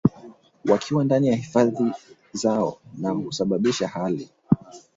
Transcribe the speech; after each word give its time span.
wakiwa 0.65 1.03
ndani 1.03 1.27
ya 1.27 1.35
hifadhi 1.35 1.91
zao 2.33 2.77
na 2.97 3.15
kusababisha 3.15 3.87
hali 3.87 4.29